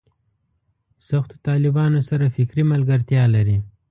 سختو 1.07 1.35
طالبانو 1.47 1.99
سره 2.09 2.25
فکري 2.35 2.63
ملګرتیا 2.73 3.23
لري. 3.35 3.57